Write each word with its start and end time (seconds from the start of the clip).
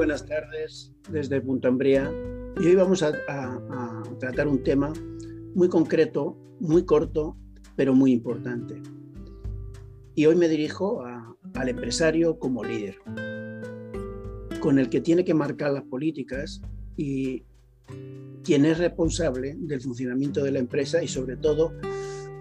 buenas 0.00 0.24
tardes 0.24 0.94
desde 1.10 1.42
Punta 1.42 1.68
Ambría. 1.68 2.10
Y 2.58 2.68
hoy 2.68 2.74
vamos 2.74 3.02
a, 3.02 3.12
tratar 4.18 4.48
un 4.48 4.62
tema 4.62 4.94
muy 5.54 5.68
concreto, 5.68 6.38
muy 6.58 6.86
corto, 6.86 7.36
pero 7.76 7.92
muy 7.92 8.12
importante. 8.12 8.80
Y 10.14 10.24
hoy 10.24 10.36
me 10.36 10.48
dirijo 10.48 11.04
al 11.04 11.68
empresario 11.68 12.38
como 12.38 12.64
líder, 12.64 12.96
con 14.60 14.78
el 14.78 14.88
que 14.88 15.02
tiene 15.02 15.22
que 15.22 15.34
marcar 15.34 15.72
las 15.72 15.84
políticas 15.84 16.62
y 16.96 17.44
quien 18.42 18.64
es 18.64 18.78
responsable 18.78 19.54
del 19.58 19.82
funcionamiento 19.82 20.42
de 20.42 20.52
la 20.52 20.60
empresa 20.60 21.02
y 21.02 21.08
sobre 21.08 21.36
todo 21.36 21.74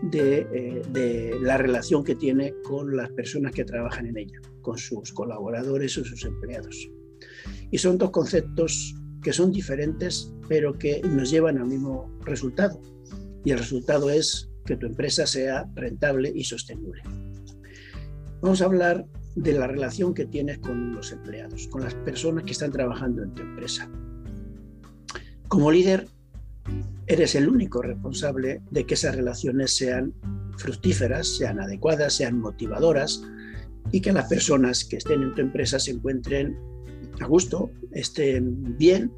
de, 0.01 0.47
eh, 0.53 0.81
de, 0.93 1.37
la 1.41 1.57
relación 1.57 2.05
que 2.05 2.15
tiene 2.15 2.53
con 2.63 2.95
las 2.95 3.09
personas 3.09 3.51
que 3.51 3.65
trabajan 3.65 4.05
en 4.05 4.17
ella, 4.17 4.39
con 4.61 4.77
sus 4.77 5.11
colaboradores 5.11 5.97
o 5.97 6.05
sus 6.05 6.23
empleados. 6.23 6.89
Y 7.71 7.77
son 7.77 7.97
dos 7.97 8.11
conceptos 8.11 8.95
que 9.21 9.33
son 9.33 9.51
diferentes, 9.51 10.33
pero 10.47 10.77
que 10.77 11.01
nos 11.01 11.29
llevan 11.29 11.57
al 11.57 11.67
mismo 11.67 12.17
resultado. 12.25 12.81
Y 13.43 13.51
el 13.51 13.59
resultado 13.59 14.09
es 14.09 14.49
que 14.65 14.77
tu 14.77 14.85
empresa 14.85 15.25
sea 15.25 15.69
rentable 15.75 16.31
y 16.33 16.43
sostenible. 16.43 17.01
Vamos 18.41 18.61
a 18.61 18.65
hablar 18.65 19.05
de 19.35 19.53
la 19.53 19.67
relación 19.67 20.13
que 20.13 20.25
tienes 20.25 20.59
con 20.59 20.93
los 20.93 21.11
empleados, 21.11 21.67
con 21.67 21.83
las 21.83 21.93
personas 21.93 22.43
que 22.43 22.51
están 22.51 22.71
trabajando 22.71 23.23
en 23.23 23.33
tu 23.33 23.41
empresa. 23.41 23.89
Como 25.47 25.71
líder, 25.71 26.07
eres 27.07 27.35
el 27.35 27.49
único 27.49 27.81
responsable 27.81 28.61
de 28.69 28.85
que 28.85 28.93
esas 28.93 29.15
relaciones 29.15 29.75
sean 29.75 30.13
fructíferas, 30.57 31.27
sean 31.27 31.59
adecuadas, 31.59 32.13
sean 32.13 32.39
motivadoras 32.39 33.23
y 33.91 34.01
que 34.01 34.11
las 34.11 34.27
personas 34.27 34.85
que 34.85 34.97
estén 34.97 35.23
en 35.23 35.33
tu 35.33 35.41
empresa 35.41 35.79
se 35.79 35.91
encuentren 35.91 36.57
a 37.19 37.27
gusto, 37.27 37.71
estén 37.91 38.77
bien, 38.77 39.11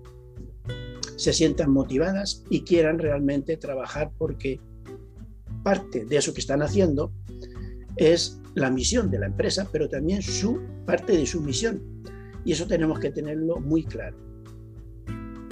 se 1.15 1.33
sientan 1.33 1.71
motivadas 1.71 2.43
y 2.49 2.61
quieran 2.61 2.99
realmente 2.99 3.57
trabajar 3.57 4.11
porque 4.17 4.59
parte 5.63 6.05
de 6.05 6.17
eso 6.17 6.33
que 6.33 6.41
están 6.41 6.61
haciendo 6.61 7.11
es 7.97 8.39
la 8.55 8.69
misión 8.69 9.11
de 9.11 9.19
la 9.19 9.27
empresa, 9.27 9.67
pero 9.71 9.87
también 9.87 10.21
su 10.21 10.59
parte 10.85 11.15
de 11.15 11.25
su 11.25 11.41
misión. 11.41 11.81
Y 12.43 12.53
eso 12.53 12.65
tenemos 12.65 12.99
que 12.99 13.11
tenerlo 13.11 13.59
muy 13.59 13.83
claro. 13.83 14.17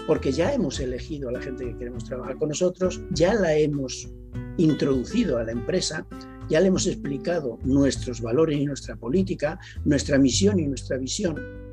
Porque 0.07 0.31
ya 0.31 0.51
hemos 0.53 0.79
elegido 0.79 1.29
a 1.29 1.33
la 1.33 1.41
gente 1.41 1.65
que 1.65 1.77
queremos 1.77 2.03
trabajar 2.05 2.37
con 2.37 2.49
nosotros, 2.49 3.01
ya 3.11 3.35
la 3.35 3.55
hemos 3.55 4.09
introducido 4.57 5.37
a 5.37 5.43
la 5.43 5.51
empresa, 5.51 6.07
ya 6.49 6.59
le 6.59 6.69
hemos 6.69 6.87
explicado 6.87 7.59
nuestros 7.63 8.21
valores 8.21 8.57
y 8.57 8.65
nuestra 8.65 8.95
política, 8.95 9.59
nuestra 9.85 10.17
misión 10.17 10.59
y 10.59 10.65
nuestra 10.65 10.97
visión 10.97 11.68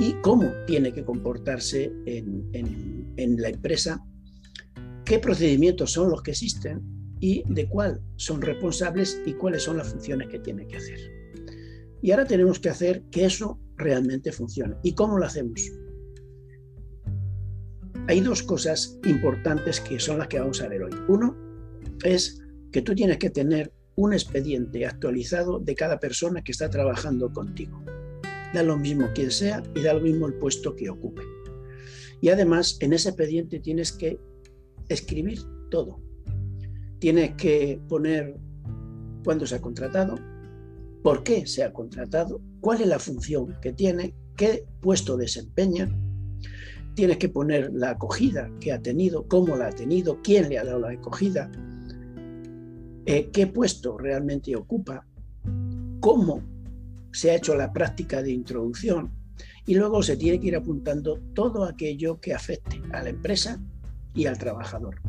y 0.00 0.14
cómo 0.22 0.50
tiene 0.66 0.94
que 0.94 1.04
comportarse 1.04 1.92
en, 2.06 3.36
la 3.36 3.50
empresa, 3.50 4.02
qué 5.04 5.18
procedimientos 5.18 5.92
son 5.92 6.08
los 6.10 6.22
que 6.22 6.30
existen 6.30 6.80
y 7.20 7.42
de 7.52 7.68
cuál 7.68 8.00
son 8.16 8.40
responsables 8.40 9.20
y 9.26 9.34
cuáles 9.34 9.64
son 9.64 9.76
las 9.76 9.90
funciones 9.90 10.28
que 10.28 10.38
tiene 10.38 10.66
que 10.66 10.78
hacer. 10.78 10.98
Y 12.00 12.12
ahora 12.12 12.24
tenemos 12.24 12.58
que 12.58 12.70
hacer 12.70 13.02
que 13.10 13.26
eso 13.26 13.60
realmente 13.76 14.32
funcione. 14.32 14.76
¿Y 14.82 14.94
cómo 14.94 15.18
lo 15.18 15.26
hacemos? 15.26 15.60
Hay 18.08 18.20
dos 18.20 18.42
cosas 18.42 18.98
importantes 19.04 19.82
que 19.82 20.00
son 20.00 20.16
las 20.16 20.28
que 20.28 20.40
vamos 20.40 20.62
a 20.62 20.68
ver 20.68 20.82
hoy. 20.82 20.92
Uno 21.08 21.36
es 22.04 22.42
que 22.72 22.80
tú 22.80 22.94
tienes 22.94 23.18
que 23.18 23.28
tener 23.28 23.70
un 23.96 24.14
expediente 24.14 24.86
actualizado 24.86 25.58
de 25.58 25.74
cada 25.74 26.00
persona 26.00 26.42
que 26.42 26.52
está 26.52 26.70
trabajando 26.70 27.30
contigo 27.30 27.84
da 28.52 28.62
lo 28.62 28.76
mismo 28.76 29.08
quien 29.14 29.30
sea 29.30 29.62
y 29.74 29.82
da 29.82 29.94
lo 29.94 30.00
mismo 30.00 30.26
el 30.26 30.34
puesto 30.34 30.74
que 30.74 30.90
ocupe. 30.90 31.22
Y 32.20 32.28
además, 32.28 32.76
en 32.80 32.92
ese 32.92 33.10
expediente 33.10 33.60
tienes 33.60 33.92
que 33.92 34.18
escribir 34.88 35.40
todo. 35.70 36.00
Tienes 36.98 37.34
que 37.36 37.80
poner 37.88 38.36
cuándo 39.24 39.46
se 39.46 39.54
ha 39.54 39.60
contratado, 39.60 40.16
por 41.02 41.22
qué 41.22 41.46
se 41.46 41.62
ha 41.62 41.72
contratado, 41.72 42.40
cuál 42.60 42.82
es 42.82 42.88
la 42.88 42.98
función 42.98 43.56
que 43.62 43.72
tiene, 43.72 44.14
qué 44.36 44.66
puesto 44.80 45.16
desempeña. 45.16 45.88
Tienes 46.94 47.16
que 47.16 47.28
poner 47.28 47.70
la 47.72 47.90
acogida 47.90 48.50
que 48.60 48.72
ha 48.72 48.82
tenido, 48.82 49.26
cómo 49.28 49.56
la 49.56 49.68
ha 49.68 49.72
tenido, 49.72 50.20
quién 50.22 50.48
le 50.48 50.58
ha 50.58 50.64
dado 50.64 50.80
la 50.80 50.90
acogida, 50.90 51.50
eh, 53.06 53.30
qué 53.32 53.46
puesto 53.46 53.96
realmente 53.96 54.54
ocupa, 54.56 55.06
cómo 56.00 56.42
se 57.12 57.30
ha 57.30 57.34
hecho 57.34 57.54
la 57.54 57.72
práctica 57.72 58.22
de 58.22 58.32
introducción 58.32 59.10
y 59.66 59.74
luego 59.74 60.02
se 60.02 60.16
tiene 60.16 60.40
que 60.40 60.48
ir 60.48 60.56
apuntando 60.56 61.20
todo 61.34 61.64
aquello 61.64 62.20
que 62.20 62.34
afecte 62.34 62.80
a 62.92 63.02
la 63.02 63.10
empresa 63.10 63.60
y 64.14 64.26
al 64.26 64.38
trabajador. 64.38 65.00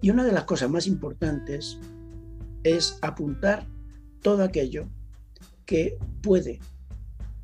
Y 0.00 0.10
una 0.10 0.24
de 0.24 0.32
las 0.32 0.44
cosas 0.44 0.70
más 0.70 0.86
importantes 0.86 1.78
es 2.62 2.98
apuntar 3.02 3.66
todo 4.22 4.42
aquello 4.42 4.88
que 5.64 5.98
puede 6.22 6.60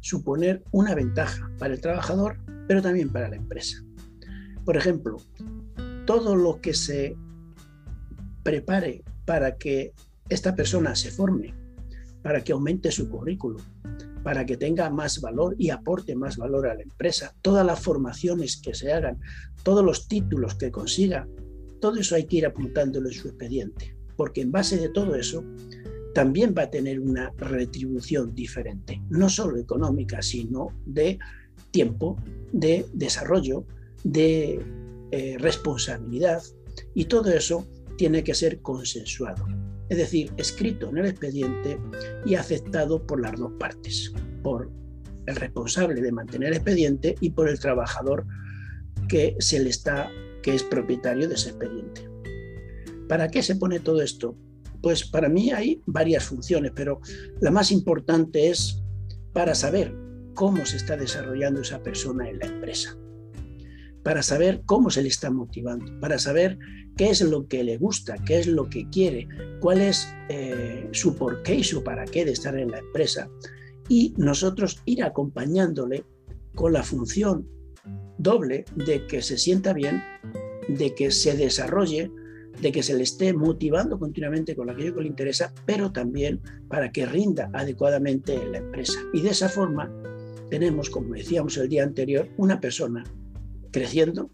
suponer 0.01 0.63
una 0.73 0.95
ventaja 0.95 1.51
para 1.59 1.75
el 1.75 1.81
trabajador, 1.81 2.39
pero 2.67 2.83
también 2.83 3.11
para 3.11 3.29
la 3.29 3.37
empresa. 3.37 3.85
Por 4.65 4.77
ejemplo, 4.77 5.19
todo 6.07 6.37
lo 6.37 6.61
que 6.61 6.75
se 6.75 7.17
prepare 8.43 9.05
para 9.25 9.57
que 9.57 9.93
esta 10.29 10.55
persona 10.55 10.95
se 10.97 11.11
forme 11.11 11.62
para 12.23 12.43
que 12.43 12.53
aumente 12.53 12.91
su 12.91 13.09
currículum, 13.09 13.63
para 14.23 14.47
que 14.47 14.57
tenga 14.57 14.89
más 14.91 15.21
valor 15.21 15.57
y 15.59 15.71
aporte 15.71 16.15
más 16.15 16.37
valor 16.37 16.69
a 16.69 16.75
la 16.75 16.83
empresa. 16.83 17.35
Todas 17.43 17.67
las 17.67 17.81
formaciones 17.81 18.57
que 18.57 18.75
se 18.75 18.93
hagan, 18.93 19.21
todos 19.63 19.85
los 19.85 20.09
títulos 20.09 20.55
que 20.55 20.71
consiga, 20.71 21.29
todo 21.81 21.97
eso 21.97 22.15
hay 22.15 22.25
que 22.25 22.37
ir 22.37 22.47
apuntándolo 22.47 23.09
en 23.09 23.15
su 23.15 23.29
expediente, 23.29 23.97
porque 24.17 24.41
en 24.41 24.53
base 24.53 24.77
de 24.77 24.89
todo 24.89 25.17
eso 25.17 25.45
también 26.15 26.55
va 26.57 26.63
a 26.63 26.71
tener 26.71 27.01
una 27.01 27.33
retribución 27.39 28.35
diferente, 28.35 29.03
no 29.09 29.29
solo 29.29 29.59
económica, 29.59 30.23
sino 30.23 30.69
de 30.87 31.19
tiempo, 31.71 32.17
de 32.53 32.87
desarrollo, 32.93 33.65
de 34.05 34.61
eh, 35.11 35.37
responsabilidad, 35.39 36.43
y 36.95 37.07
todo 37.07 37.33
eso 37.33 37.67
tiene 37.97 38.23
que 38.23 38.35
ser 38.35 38.61
consensuado 38.61 39.47
es 39.93 39.99
decir, 39.99 40.33
escrito 40.39 40.89
en 40.89 40.97
el 40.97 41.05
expediente 41.05 41.79
y 42.25 42.35
aceptado 42.35 43.07
por 43.07 43.21
las 43.21 43.39
dos 43.39 43.53
partes, 43.61 44.11
por 44.43 44.71
el 45.27 45.37
responsable 45.37 46.01
de 46.01 46.11
mantener 46.11 46.49
el 46.49 46.55
expediente 46.55 47.15
y 47.21 47.29
por 47.29 47.47
el 47.47 47.61
trabajador 47.61 48.25
que 49.07 49.37
que 50.43 50.55
es 50.55 50.63
propietario 50.63 51.29
de 51.29 51.35
ese 51.35 51.51
expediente. 51.51 52.09
¿Para 53.07 53.29
qué 53.29 53.43
se 53.43 53.57
pone 53.57 53.81
todo 53.81 54.01
esto? 54.01 54.35
Pues 54.81 55.05
para 55.05 55.29
mí 55.29 55.51
hay 55.51 55.83
varias 55.85 56.25
funciones, 56.25 56.73
pero 56.75 57.03
la 57.43 57.51
más 57.51 57.71
importante 57.71 58.49
es 58.49 58.83
para 59.35 59.55
saber 59.55 59.95
cómo 60.33 60.65
se 60.65 60.79
está 60.79 60.97
desarrollando 60.97 61.61
esa 61.61 61.83
persona 61.83 62.31
en 62.31 62.39
la 62.39 62.47
empresa 62.47 62.97
para 64.03 64.23
saber 64.23 64.63
cómo 64.67 64.91
se 64.91 65.03
le 65.03 65.09
está 65.09 65.31
motivando, 65.31 65.99
para 66.01 66.19
saber 66.19 66.59
qué 66.97 67.11
es 67.11 67.21
lo 67.21 67.47
que 67.47 67.65
le 67.65 67.79
gusta, 67.79 68.17
qué 68.27 68.41
es 68.41 68.47
lo 68.47 68.69
que 68.69 68.89
quiere, 68.91 69.29
cuál 69.61 69.81
es 69.81 70.09
eh, 70.29 70.89
su 70.93 71.15
porqué 71.15 71.57
y 71.57 71.65
su 71.65 71.83
para 71.83 72.05
qué 72.05 72.25
de 72.25 72.33
estar 72.33 72.57
en 72.59 72.71
la 72.71 72.79
empresa. 72.79 73.29
Y 73.89 74.15
nosotros 74.17 74.81
ir 74.85 75.03
acompañándole 75.03 76.05
con 76.55 76.73
la 76.73 76.83
función 76.83 77.47
doble 78.19 78.65
de 78.77 79.07
que 79.07 79.23
se 79.23 79.39
sienta 79.39 79.73
bien, 79.73 80.03
de 80.69 80.95
que 80.95 81.11
se 81.11 81.37
desarrolle, 81.37 82.11
de 82.61 82.71
que 82.71 82.83
se 82.83 82.95
le 82.95 83.03
esté 83.03 83.33
motivando 83.33 83.99
continuamente 83.99 84.55
con 84.55 84.71
aquello 84.71 84.95
que 84.95 85.03
le 85.03 85.09
interesa, 85.09 85.53
pero 85.67 85.91
también 85.91 86.41
para 86.69 86.93
que 86.93 87.07
rinda 87.07 87.51
adecuadamente 87.53 88.35
en 88.35 88.53
la 88.53 88.59
empresa. 88.59 89.01
Y 89.13 89.23
de 89.23 89.31
esa 89.31 89.49
forma 89.49 89.91
tenemos, 90.51 90.91
como 90.91 91.15
decíamos 91.15 91.57
el 91.57 91.69
día 91.69 91.83
anterior, 91.83 92.29
una 92.37 92.61
persona 92.61 93.05
creciendo, 93.73 94.31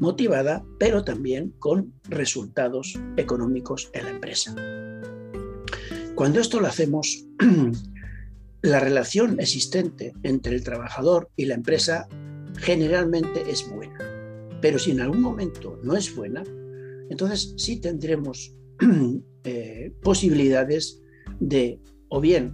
motivada, 0.00 0.64
pero 0.78 1.04
también 1.04 1.54
con 1.58 1.92
resultados 2.08 2.98
económicos 3.16 3.90
en 3.92 4.04
la 4.04 4.10
empresa. 4.10 4.54
Cuando 6.14 6.40
esto 6.40 6.60
lo 6.60 6.66
hacemos, 6.66 7.26
la 8.62 8.80
relación 8.80 9.38
existente 9.40 10.12
entre 10.22 10.56
el 10.56 10.64
trabajador 10.64 11.30
y 11.36 11.46
la 11.46 11.54
empresa 11.54 12.08
generalmente 12.56 13.50
es 13.50 13.70
buena. 13.70 13.98
Pero 14.60 14.78
si 14.78 14.90
en 14.90 15.00
algún 15.00 15.22
momento 15.22 15.78
no 15.82 15.96
es 15.96 16.14
buena, 16.14 16.42
entonces 17.08 17.54
sí 17.56 17.80
tendremos 17.80 18.54
eh, 19.44 19.92
posibilidades 20.02 21.00
de 21.38 21.80
o 22.08 22.20
bien 22.20 22.52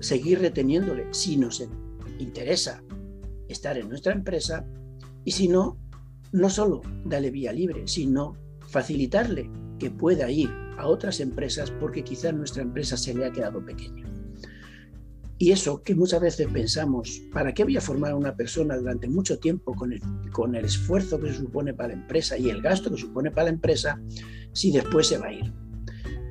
seguir 0.00 0.40
reteniéndole 0.40 1.06
si 1.12 1.36
nos 1.36 1.62
interesa 2.18 2.82
estar 3.48 3.76
en 3.78 3.88
nuestra 3.88 4.12
empresa 4.12 4.64
y 5.24 5.32
si 5.32 5.48
no, 5.48 5.78
no 6.32 6.50
solo 6.50 6.82
darle 7.04 7.30
vía 7.30 7.52
libre, 7.52 7.86
sino 7.86 8.36
facilitarle 8.68 9.50
que 9.78 9.90
pueda 9.90 10.30
ir 10.30 10.50
a 10.78 10.86
otras 10.86 11.20
empresas 11.20 11.70
porque 11.70 12.04
quizás 12.04 12.34
nuestra 12.34 12.62
empresa 12.62 12.96
se 12.96 13.14
le 13.14 13.26
ha 13.26 13.32
quedado 13.32 13.64
pequeña. 13.64 14.04
Y 15.40 15.52
eso 15.52 15.82
que 15.84 15.94
muchas 15.94 16.20
veces 16.20 16.48
pensamos, 16.52 17.22
¿para 17.32 17.54
qué 17.54 17.62
voy 17.62 17.76
a 17.76 17.80
formar 17.80 18.10
a 18.10 18.16
una 18.16 18.34
persona 18.34 18.76
durante 18.76 19.08
mucho 19.08 19.38
tiempo 19.38 19.72
con 19.74 19.92
el, 19.92 20.00
con 20.32 20.56
el 20.56 20.64
esfuerzo 20.64 21.20
que 21.20 21.28
se 21.28 21.38
supone 21.38 21.72
para 21.72 21.88
la 21.90 21.94
empresa 21.94 22.36
y 22.36 22.50
el 22.50 22.60
gasto 22.60 22.90
que 22.90 22.96
supone 22.96 23.30
para 23.30 23.44
la 23.44 23.50
empresa 23.50 24.00
si 24.52 24.72
después 24.72 25.06
se 25.06 25.18
va 25.18 25.26
a 25.26 25.32
ir? 25.32 25.52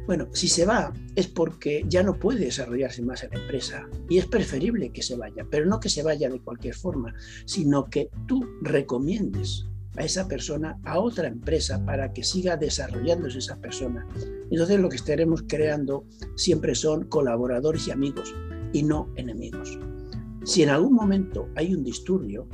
Bueno, 0.07 0.29
si 0.31 0.47
se 0.47 0.65
va 0.65 0.93
es 1.15 1.27
porque 1.27 1.83
ya 1.89 2.01
no 2.01 2.17
puede 2.17 2.45
desarrollarse 2.45 3.01
más 3.01 3.23
en 3.23 3.31
la 3.31 3.41
empresa 3.41 3.89
y 4.07 4.17
es 4.17 4.25
preferible 4.25 4.89
que 4.91 5.03
se 5.03 5.17
vaya, 5.17 5.45
pero 5.51 5.65
no 5.65 5.81
que 5.81 5.89
se 5.89 6.01
vaya 6.01 6.29
de 6.29 6.39
cualquier 6.39 6.75
forma, 6.75 7.13
sino 7.43 7.89
que 7.89 8.09
tú 8.25 8.47
recomiendes 8.61 9.65
a 9.97 10.05
esa 10.05 10.29
persona 10.29 10.79
a 10.85 10.99
otra 10.99 11.27
empresa 11.27 11.83
para 11.83 12.13
que 12.13 12.23
siga 12.23 12.55
desarrollándose 12.55 13.39
esa 13.39 13.57
persona. 13.57 14.07
Entonces 14.49 14.79
lo 14.79 14.87
que 14.87 14.95
estaremos 14.95 15.43
creando 15.45 16.05
siempre 16.37 16.73
son 16.73 17.09
colaboradores 17.09 17.85
y 17.89 17.91
amigos 17.91 18.33
y 18.71 18.83
no 18.83 19.11
enemigos. 19.17 19.77
Si 20.45 20.63
en 20.63 20.69
algún 20.69 20.93
momento 20.93 21.49
hay 21.55 21.73
un 21.73 21.83
disturbio, 21.83 22.47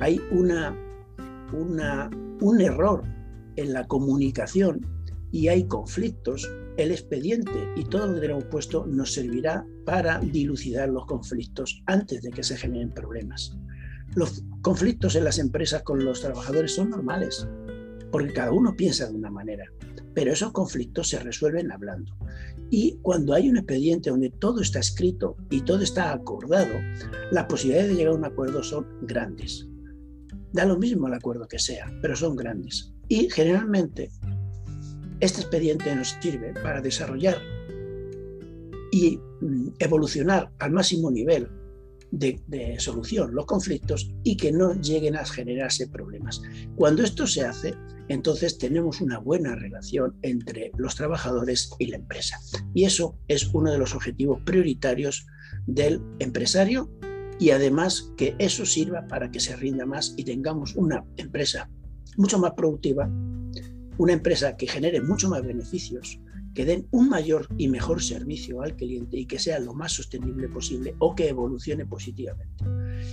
hay 0.00 0.18
una, 0.30 0.74
un 1.52 2.60
error 2.62 3.04
en 3.56 3.74
la 3.74 3.86
comunicación 3.86 4.95
y 5.32 5.48
hay 5.48 5.64
conflictos, 5.66 6.48
el 6.76 6.90
expediente 6.90 7.68
y 7.76 7.84
todo 7.84 8.06
lo 8.06 8.14
que 8.14 8.20
tenemos 8.20 8.44
puesto 8.44 8.86
nos 8.86 9.12
servirá 9.12 9.66
para 9.84 10.20
dilucidar 10.20 10.88
los 10.88 11.06
conflictos 11.06 11.82
antes 11.86 12.22
de 12.22 12.30
que 12.30 12.42
se 12.42 12.56
generen 12.56 12.92
problemas. 12.92 13.56
Los 14.14 14.44
conflictos 14.62 15.14
en 15.16 15.24
las 15.24 15.38
empresas 15.38 15.82
con 15.82 16.04
los 16.04 16.20
trabajadores 16.20 16.74
son 16.74 16.90
normales, 16.90 17.46
porque 18.10 18.32
cada 18.32 18.52
uno 18.52 18.74
piensa 18.76 19.06
de 19.06 19.14
una 19.14 19.30
manera, 19.30 19.64
pero 20.14 20.32
esos 20.32 20.52
conflictos 20.52 21.08
se 21.08 21.18
resuelven 21.18 21.70
hablando. 21.70 22.16
Y 22.70 22.98
cuando 23.02 23.34
hay 23.34 23.48
un 23.48 23.58
expediente 23.58 24.10
donde 24.10 24.30
todo 24.30 24.60
está 24.60 24.80
escrito 24.80 25.36
y 25.50 25.60
todo 25.60 25.82
está 25.82 26.12
acordado, 26.12 26.74
las 27.30 27.44
posibilidades 27.44 27.90
de 27.90 27.96
llegar 27.96 28.14
a 28.14 28.16
un 28.16 28.24
acuerdo 28.24 28.62
son 28.62 28.86
grandes. 29.02 29.68
Da 30.52 30.64
lo 30.64 30.78
mismo 30.78 31.06
el 31.06 31.14
acuerdo 31.14 31.46
que 31.46 31.58
sea, 31.58 31.92
pero 32.00 32.16
son 32.16 32.34
grandes. 32.34 32.92
Y 33.08 33.28
generalmente 33.30 34.10
este 35.20 35.40
expediente 35.40 35.94
nos 35.94 36.16
sirve 36.20 36.52
para 36.54 36.80
desarrollar 36.80 37.38
y 38.92 39.18
mm, 39.40 39.68
evolucionar 39.78 40.52
al 40.58 40.72
máximo 40.72 41.10
nivel 41.10 41.48
de, 42.10 42.76
solución 42.78 43.34
los 43.34 43.46
conflictos 43.46 44.10
y 44.22 44.36
que 44.36 44.52
no 44.52 44.74
lleguen 44.74 45.16
a 45.16 45.24
generarse 45.24 45.88
problemas. 45.88 46.40
Cuando 46.76 47.02
esto 47.02 47.26
se 47.26 47.44
hace, 47.44 47.74
entonces 48.08 48.58
tenemos 48.58 49.00
una 49.00 49.18
buena 49.18 49.54
relación 49.56 50.16
entre 50.22 50.70
los 50.76 50.94
trabajadores 50.94 51.70
y 51.78 51.86
la 51.86 51.96
empresa. 51.96 52.38
Y 52.74 52.84
eso 52.84 53.18
es 53.28 53.48
uno 53.52 53.72
de 53.72 53.78
los 53.78 53.94
objetivos 53.94 54.40
prioritarios 54.44 55.26
del 55.66 56.00
empresario 56.18 56.90
y 57.38 57.50
además 57.50 58.12
que 58.16 58.34
eso 58.38 58.64
sirva 58.64 59.06
para 59.08 59.30
que 59.30 59.40
se 59.40 59.56
rinda 59.56 59.84
más 59.84 60.14
y 60.16 60.24
tengamos 60.24 60.74
una 60.76 61.04
empresa 61.16 61.68
mucho 62.16 62.38
más 62.38 62.52
productiva, 62.52 63.10
una 63.98 64.12
empresa 64.12 64.56
que 64.56 64.66
genere 64.66 65.00
mucho 65.00 65.28
más 65.28 65.42
beneficios 65.42 66.20
que 66.56 66.64
den 66.64 66.88
un 66.90 67.10
mayor 67.10 67.46
y 67.58 67.68
mejor 67.68 68.02
servicio 68.02 68.62
al 68.62 68.76
cliente 68.76 69.18
y 69.18 69.26
que 69.26 69.38
sea 69.38 69.58
lo 69.58 69.74
más 69.74 69.92
sostenible 69.92 70.48
posible 70.48 70.94
o 70.98 71.14
que 71.14 71.28
evolucione 71.28 71.84
positivamente. 71.84 72.64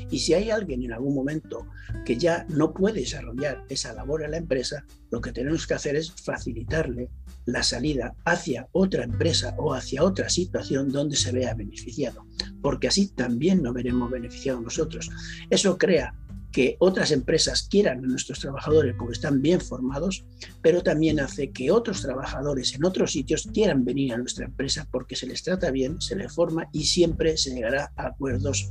Y 0.09 0.19
si 0.19 0.33
hay 0.33 0.50
alguien 0.50 0.81
en 0.81 0.94
algún 0.94 1.13
momento 1.13 1.68
que 2.06 2.18
ya 2.18 2.45
no 2.47 2.74
puede 2.74 3.01
desarrollar 3.01 3.65
esa 3.68 3.91
labor 3.94 4.24
en 4.24 4.31
la 4.31 4.38
empresa, 4.38 4.85
lo 5.12 5.19
que 5.19 5.33
tenemos 5.33 5.68
que 5.68 5.74
hacer 5.74 5.97
es 5.97 6.13
facilitarle 6.13 7.09
la 7.45 7.63
salida 7.63 8.15
hacia 8.24 8.69
otra 8.71 9.03
empresa 9.03 9.53
o 9.57 9.74
hacia 9.74 10.03
otra 10.03 10.29
situación 10.29 10.89
donde 10.89 11.18
se 11.18 11.33
vea 11.33 11.53
beneficiado, 11.53 12.25
porque 12.62 12.88
así 12.88 13.09
también 13.09 13.62
nos 13.62 13.74
veremos 13.74 14.09
beneficiados 14.09 14.63
nosotros. 14.63 15.09
Eso 15.50 15.77
crea 15.77 16.15
que 16.53 16.77
otras 16.79 17.11
empresas 17.11 17.67
quieran 17.69 17.97
a 17.97 18.07
nuestros 18.07 18.39
trabajadores 18.39 18.95
porque 18.97 19.13
están 19.13 19.41
bien 19.41 19.59
formados, 19.59 20.23
pero 20.61 20.83
también 20.83 21.19
hace 21.19 21.51
que 21.51 21.71
otros 21.71 22.03
trabajadores 22.03 22.75
en 22.75 22.85
otros 22.85 23.11
sitios 23.11 23.50
quieran 23.51 23.83
venir 23.83 24.13
a 24.13 24.17
nuestra 24.17 24.45
empresa 24.45 24.88
porque 24.91 25.15
se 25.15 25.27
les 25.27 25.44
trata 25.44 25.71
bien, 25.71 26.00
se 26.00 26.15
les 26.15 26.31
forma 26.31 26.69
y 26.71 26.85
siempre 26.85 27.35
se 27.38 27.55
llegará 27.55 27.91
a 27.97 28.07
acuerdos 28.07 28.69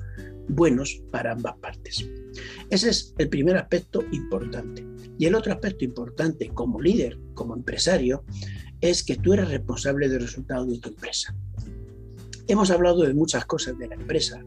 buenos 0.49 1.03
para 1.11 1.33
ambas 1.33 1.57
partes. 1.59 2.09
Ese 2.71 2.89
es 2.89 3.15
el 3.19 3.29
primer 3.29 3.57
aspecto 3.57 4.03
importante. 4.13 4.87
Y 5.19 5.27
el 5.27 5.35
otro 5.35 5.53
aspecto 5.53 5.85
importante 5.85 6.49
como 6.49 6.81
líder, 6.81 7.19
como 7.35 7.55
empresario, 7.55 8.25
es 8.81 9.03
que 9.03 9.17
tú 9.17 9.33
eres 9.33 9.49
responsable 9.49 10.09
del 10.09 10.23
resultado 10.23 10.67
de 10.67 10.79
tu 10.79 10.89
empresa. 10.89 11.35
Hemos 12.49 12.71
hablado 12.71 13.03
de 13.03 13.15
muchas 13.15 13.45
cosas 13.45 13.79
de 13.79 13.89
la 13.89 13.95
empresa 13.95 14.43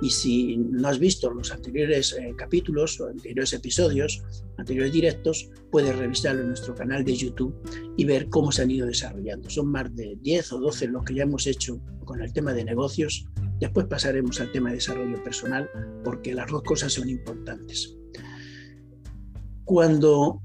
y 0.00 0.10
si 0.10 0.56
no 0.56 0.88
has 0.88 0.98
visto 0.98 1.30
los 1.30 1.52
anteriores 1.52 2.12
eh, 2.12 2.34
capítulos 2.36 3.00
o 3.00 3.08
anteriores 3.08 3.52
episodios, 3.52 4.22
anteriores 4.56 4.92
directos, 4.92 5.50
puedes 5.70 5.96
revisarlo 5.96 6.42
en 6.42 6.48
nuestro 6.48 6.74
canal 6.74 7.04
de 7.04 7.16
YouTube 7.16 7.54
y 7.96 8.04
ver 8.04 8.28
cómo 8.28 8.52
se 8.52 8.62
han 8.62 8.70
ido 8.70 8.86
desarrollando. 8.86 9.50
Son 9.50 9.68
más 9.68 9.94
de 9.94 10.16
10 10.20 10.52
o 10.52 10.60
12 10.60 10.88
los 10.88 11.04
que 11.04 11.14
ya 11.14 11.24
hemos 11.24 11.46
hecho 11.46 11.80
con 12.04 12.22
el 12.22 12.32
tema 12.32 12.52
de 12.52 12.64
negocios. 12.64 13.26
Después 13.60 13.86
pasaremos 13.86 14.40
al 14.40 14.50
tema 14.52 14.70
de 14.70 14.76
desarrollo 14.76 15.22
personal 15.22 15.68
porque 16.04 16.34
las 16.34 16.50
dos 16.50 16.62
cosas 16.62 16.92
son 16.92 17.08
importantes. 17.08 17.96
Cuando 19.64 20.42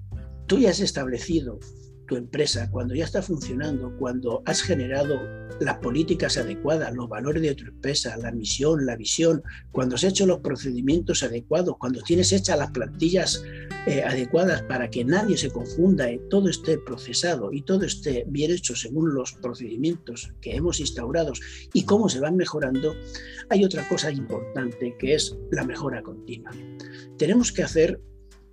tú 0.48 0.60
ya 0.60 0.70
has 0.70 0.80
establecido 0.80 1.60
tu 2.08 2.16
empresa, 2.16 2.70
cuando 2.72 2.96
ya 2.96 3.06
está 3.06 3.22
funcionando, 3.22 3.96
cuando 3.98 4.42
has 4.46 4.62
generado 4.62 5.20
las 5.60 5.78
políticas 5.80 6.38
adecuadas, 6.38 6.94
los 6.94 7.10
valores 7.10 7.42
de 7.42 7.56
tu 7.56 7.66
empresa, 7.66 8.16
la 8.18 8.32
misión, 8.32 8.86
la 8.86 8.96
visión, 8.96 9.44
cuando 9.72 9.96
has 9.96 10.04
hecho 10.04 10.26
los 10.26 10.40
procedimientos 10.40 11.24
adecuados, 11.24 11.76
cuando 11.78 12.02
tienes 12.02 12.32
hechas 12.32 12.58
las 12.58 12.72
plantillas 12.72 13.44
eh, 13.86 14.04
adecuadas 14.04 14.62
para 14.64 14.90
que 14.90 15.04
nadie 15.04 15.38
se 15.38 15.50
confunda 15.50 16.12
y 16.12 16.20
todo 16.30 16.50
esté 16.50 16.78
procesado 16.78 17.52
y 17.52 17.62
todo 17.62 17.86
esté 17.86 18.26
bien 18.28 18.52
hecho 18.52 18.76
según 18.76 19.14
los 19.14 19.34
procedimientos 19.34 20.32
que 20.42 20.56
hemos 20.56 20.80
instaurado 20.80 21.34
y 21.74 21.84
cómo 21.84 22.10
se 22.10 22.20
van 22.20 22.38
mejorando, 22.38 22.96
hay 23.50 23.64
otra 23.64 23.88
cosa 23.88 24.12
importante 24.12 24.96
que 25.00 25.16
es 25.16 25.36
la 25.52 25.64
mejora 25.64 26.02
continua. 26.02 26.52
Tenemos 27.18 27.52
que 27.52 27.64
hacer 27.64 28.00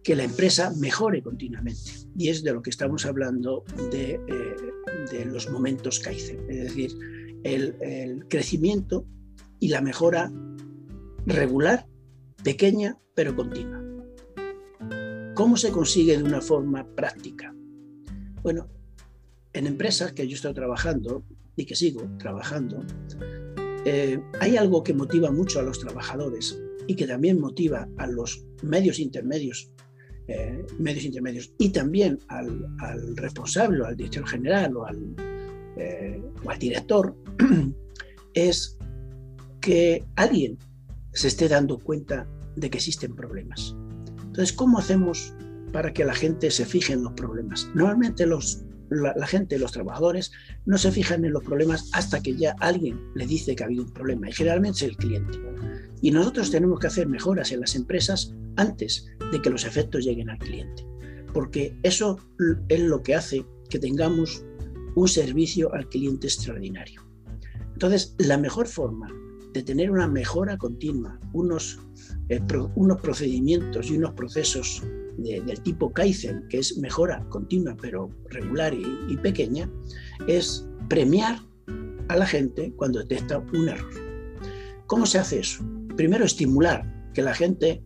que 0.04 0.14
la 0.14 0.24
empresa 0.24 0.70
mejore 0.76 1.22
continuamente. 1.22 1.90
Y 2.16 2.28
es 2.28 2.44
de 2.44 2.52
lo 2.52 2.62
que 2.62 2.70
estamos 2.70 3.06
hablando 3.06 3.64
de, 3.90 4.20
eh, 4.28 5.24
los 5.24 5.50
momentos 5.50 5.98
Kaizen, 5.98 6.38
es 6.48 6.62
decir, 6.64 6.92
el, 7.42 8.26
crecimiento 8.28 9.06
y 9.58 9.68
la 9.68 9.80
mejora 9.80 10.30
regular, 11.26 11.86
pequeña, 12.42 12.98
pero 13.14 13.34
continua. 13.34 13.82
¿Cómo 15.34 15.56
se 15.56 15.72
consigue 15.72 16.18
de 16.18 16.22
una 16.22 16.42
forma 16.42 16.86
práctica? 16.94 17.54
Bueno, 18.42 18.68
en 19.54 19.66
empresas 19.66 20.12
que 20.12 20.28
yo 20.28 20.36
estoy 20.36 20.52
trabajando 20.52 21.24
y 21.56 21.64
que 21.64 21.74
sigo 21.74 22.02
trabajando, 22.18 22.84
eh, 23.86 24.20
hay 24.38 24.56
algo 24.58 24.82
que 24.82 24.92
motiva 24.92 25.30
mucho 25.30 25.60
a 25.60 25.62
los 25.62 25.80
trabajadores 25.80 26.60
y 26.86 26.94
que 26.94 27.06
también 27.06 27.40
motiva 27.40 27.88
a 27.96 28.06
los 28.06 28.44
medios 28.62 28.98
intermedios 28.98 29.70
eh, 30.28 30.64
medios 30.78 31.04
intermedios 31.04 31.52
y 31.58 31.68
también 31.68 32.18
al, 32.28 33.16
responsable 33.16 33.82
o 33.82 33.86
al 33.86 33.96
director 33.96 34.26
general 34.26 34.76
o 34.76 34.86
al, 34.86 35.14
eh, 35.76 36.22
al 36.48 36.58
director 36.58 37.14
es 38.34 38.78
que 39.60 40.04
alguien 40.16 40.58
se 41.12 41.28
esté 41.28 41.48
dando 41.48 41.78
cuenta 41.78 42.26
de 42.56 42.70
que 42.70 42.78
existen 42.78 43.14
problemas. 43.14 43.74
Entonces, 44.26 44.52
¿cómo 44.52 44.78
hacemos 44.78 45.34
para 45.72 45.92
que 45.92 46.04
la 46.04 46.14
gente 46.14 46.50
se 46.50 46.64
fije 46.64 46.92
en 46.92 47.02
los 47.02 47.12
problemas? 47.12 47.70
Normalmente 47.74 48.26
la, 48.26 49.14
la, 49.16 49.26
gente, 49.26 49.58
los 49.58 49.72
trabajadores, 49.72 50.32
no 50.66 50.78
se 50.78 50.90
fijan 50.90 51.24
en 51.24 51.32
los 51.32 51.44
problemas 51.44 51.90
hasta 51.92 52.20
que 52.20 52.34
ya 52.34 52.56
alguien 52.60 53.00
le 53.14 53.26
dice 53.26 53.54
que 53.54 53.62
ha 53.62 53.66
habido 53.66 53.84
un 53.84 53.92
problema, 53.92 54.28
y 54.28 54.32
generalmente 54.32 54.78
es 54.78 54.90
el 54.90 54.96
cliente. 54.96 55.38
Y 56.02 56.10
nosotros 56.10 56.50
tenemos 56.50 56.78
que 56.80 56.86
hacer 56.86 57.08
mejoras 57.08 57.52
en 57.52 57.60
las 57.60 57.74
empresas 57.74 58.34
antes 58.56 59.06
de 59.32 59.40
que 59.40 59.50
los 59.50 59.64
efectos 59.64 60.04
lleguen 60.04 60.30
al 60.30 60.38
cliente, 60.38 60.86
porque 61.32 61.76
eso 61.82 62.18
es 62.68 62.80
lo 62.80 63.02
que 63.02 63.14
hace 63.14 63.44
que 63.70 63.78
tengamos 63.78 64.44
un 64.94 65.08
servicio 65.08 65.72
al 65.74 65.88
cliente 65.88 66.26
extraordinario. 66.26 67.02
Entonces, 67.72 68.14
la 68.18 68.38
mejor 68.38 68.68
forma 68.68 69.08
de 69.52 69.62
tener 69.62 69.90
una 69.90 70.08
mejora 70.08 70.56
continua, 70.58 71.18
unos, 71.32 71.78
eh, 72.28 72.40
unos 72.74 73.00
procedimientos 73.00 73.90
y 73.90 73.96
unos 73.96 74.12
procesos 74.12 74.82
del 75.16 75.60
tipo 75.62 75.92
Kaizen, 75.92 76.46
que 76.48 76.58
es 76.58 76.76
mejora 76.76 77.24
continua 77.28 77.76
pero 77.80 78.10
regular 78.30 78.74
y, 78.74 78.84
y 79.08 79.16
pequeña, 79.16 79.70
es 80.26 80.66
premiar 80.88 81.38
a 82.08 82.16
la 82.16 82.26
gente 82.26 82.72
cuando 82.76 82.98
detecta 82.98 83.38
un 83.38 83.68
error. 83.68 83.90
¿Cómo 84.86 85.06
se 85.06 85.18
hace 85.18 85.40
eso? 85.40 85.64
Primero, 85.96 86.24
estimular 86.24 87.10
que 87.12 87.22
la 87.22 87.34
gente 87.34 87.82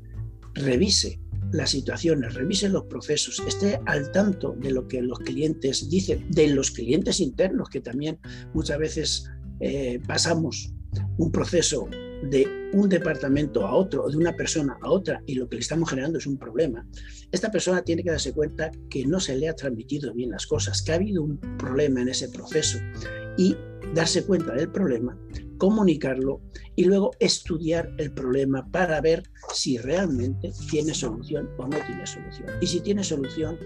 revise 0.55 1.21
las 1.53 1.71
situaciones, 1.71 2.35
revise 2.35 2.69
los 2.69 2.85
procesos, 2.85 3.43
esté 3.47 3.81
al 3.87 4.13
tanto 4.13 4.55
de 4.59 4.71
lo 4.71 4.87
que 4.87 5.01
los 5.03 5.19
clientes 5.21 5.89
dicen, 5.89 6.31
de 6.31 6.49
los 6.49 6.71
clientes 6.71 7.21
internos, 7.21 7.69
que 7.71 7.81
también 7.81 8.19
muchas 8.55 8.79
veces 8.79 9.31
eh, 9.61 10.01
pasamos 10.07 10.75
un 11.17 11.33
proceso 11.33 11.89
de 12.23 12.71
un 12.73 12.89
departamento 12.89 13.67
a 13.67 13.75
otro 13.75 14.05
o 14.05 14.11
de 14.11 14.17
una 14.17 14.35
persona 14.35 14.77
a 14.83 14.91
otra 14.91 15.23
y 15.27 15.35
lo 15.35 15.49
que 15.49 15.57
le 15.57 15.61
estamos 15.61 15.89
generando 15.89 16.19
es 16.19 16.27
un 16.27 16.37
problema, 16.37 16.87
esta 17.31 17.51
persona 17.51 17.83
tiene 17.83 18.03
que 18.03 18.11
darse 18.11 18.33
cuenta 18.33 18.71
que 18.91 19.07
no 19.07 19.21
se 19.21 19.37
le 19.37 19.49
ha 19.49 19.55
transmitido 19.55 20.13
bien 20.13 20.31
las 20.31 20.47
cosas, 20.47 20.83
que 20.83 20.93
ha 20.93 20.97
habido 20.97 21.23
un 21.23 21.39
problema 21.59 22.03
en 22.03 22.09
ese 22.09 22.29
proceso 22.29 22.79
y 23.37 23.57
darse 23.95 24.25
cuenta 24.25 24.55
del 24.55 24.71
problema, 24.71 25.17
comunicarlo 25.59 26.41
y 26.77 26.85
luego 26.85 27.11
estudiar 27.19 27.91
el 27.99 28.13
problema 28.13 28.67
para 28.71 29.01
ver 29.01 29.25
si 29.53 29.79
realmente 29.79 30.53
tiene 30.71 30.95
solución 30.95 31.51
o 31.59 31.67
no 31.67 31.77
tiene 31.87 32.07
solución. 32.07 32.49
Y 32.61 32.67
si 32.67 32.81
tiene 32.81 33.05
solución, 33.05 33.59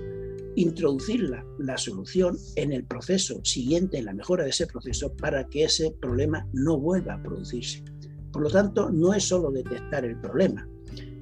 introducir 0.56 1.30
la, 1.58 1.78
solución 1.78 2.36
en 2.56 2.72
el 2.72 2.84
proceso 2.84 3.40
siguiente, 3.44 3.98
en 3.98 4.06
la 4.06 4.14
mejora 4.14 4.44
de 4.44 4.50
ese 4.50 4.66
proceso, 4.66 5.14
para 5.14 5.46
que 5.48 5.64
ese 5.64 5.92
problema 6.00 6.46
no 6.52 6.78
vuelva 6.78 7.14
a 7.14 7.22
producirse. 7.22 7.84
Por 8.32 8.42
lo 8.42 8.50
tanto, 8.50 8.90
no 8.90 9.14
es 9.14 9.24
solo 9.24 9.50
detectar 9.50 10.04
el 10.04 10.18
problema, 10.20 10.68